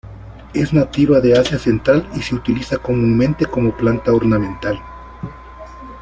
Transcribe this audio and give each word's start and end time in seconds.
Es 0.55 0.73
nativa 0.73 1.19
de 1.19 1.37
Asia 1.37 1.59
central 1.59 2.09
y 2.15 2.23
se 2.23 2.33
utiliza 2.33 2.79
comúnmente 2.79 3.45
como 3.45 3.77
planta 3.77 4.11
ornamental. 4.11 4.81